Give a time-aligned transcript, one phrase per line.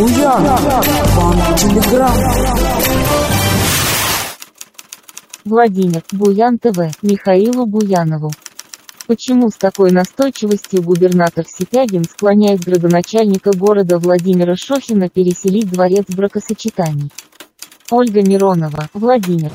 [0.00, 0.42] Буян,
[1.14, 2.14] Банк Телеграм.
[5.44, 8.30] Владимир Буян ТВ Михаилу Буянову.
[9.06, 17.12] Почему с такой настойчивостью губернатор Сипягин склоняет градоначальника города Владимира Шохина переселить дворец бракосочетаний?
[17.90, 19.50] Ольга Миронова, Владимир.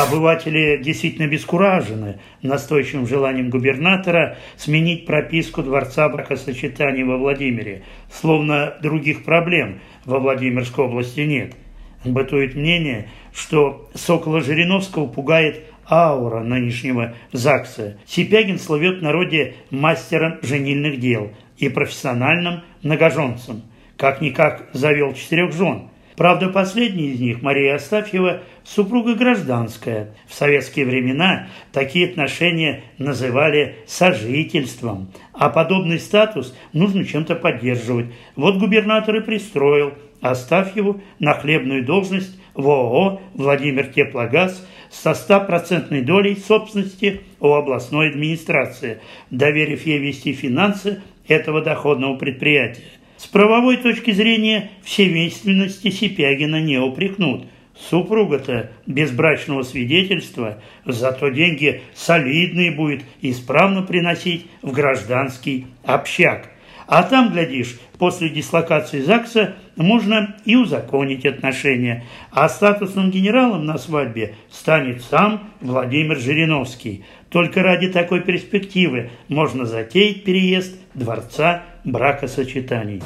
[0.00, 9.80] Обыватели действительно бескуражены настойчивым желанием губернатора сменить прописку Дворца бракосочетаний во Владимире, словно других проблем
[10.06, 11.54] во Владимирской области нет.
[12.02, 17.98] Бытует мнение, что Сокола Жириновского пугает аура нынешнего ЗАГСа.
[18.06, 23.64] Сипягин слывет в народе мастером женильных дел и профессиональным многоженцем.
[23.98, 30.14] Как-никак завел четырех жен– Правда, последняя из них, Мария Астафьева, супруга гражданская.
[30.26, 38.06] В советские времена такие отношения называли сожительством, а подобный статус нужно чем-то поддерживать.
[38.36, 46.36] Вот губернатор и пристроил Астафьеву на хлебную должность в ООО «Владимир Теплогаз» со стопроцентной долей
[46.36, 48.98] собственности у областной администрации,
[49.30, 52.82] доверив ей вести финансы этого доходного предприятия.
[53.20, 57.44] С правовой точки зрения всевейственности Сипягина не упрекнут.
[57.90, 66.48] Супруга-то без брачного свидетельства, зато деньги солидные будет исправно приносить в гражданский общак.
[66.86, 72.06] А там, глядишь, после дислокации ЗАГСа можно и узаконить отношения.
[72.30, 77.04] А статусным генералом на свадьбе станет сам Владимир Жириновский.
[77.28, 83.02] Только ради такой перспективы можно затеять переезд дворца бракосочетаний.